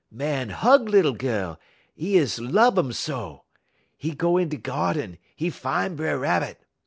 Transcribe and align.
Màn 0.11 0.49
hug 0.49 0.89
lil 0.89 1.13
gal, 1.13 1.59
'e 1.95 2.15
is 2.17 2.39
lub 2.39 2.79
um 2.79 2.91
so. 2.91 3.43
'E 3.99 4.15
go 4.15 4.35
in 4.35 4.49
da 4.49 4.57
geerden; 4.57 5.19
'e 5.37 5.49
fine 5.51 5.95
B'er 5.95 6.19
Rabbit. 6.19 6.65